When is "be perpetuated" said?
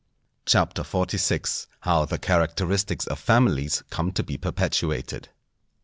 4.23-5.29